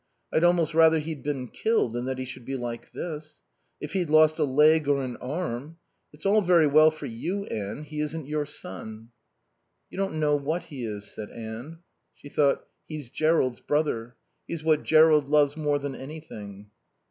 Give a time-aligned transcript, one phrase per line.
[0.33, 3.43] I'd almost rather he'd been killed than that he should be like this.
[3.79, 5.77] If he'd lost a leg or an arm....
[6.11, 7.83] It's all very well for you, Anne.
[7.83, 9.09] He isn't your son."
[9.91, 11.83] "You don't know what he is," said Anne.
[12.15, 14.15] She thought: "He's Jerrold's brother.
[14.47, 16.71] He's what Jerrold loves more than anything."